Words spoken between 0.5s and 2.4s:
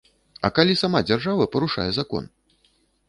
калі сама дзяржава парушае закон?